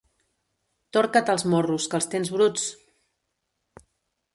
[0.97, 2.67] Torca't els morros, que els tens bruts!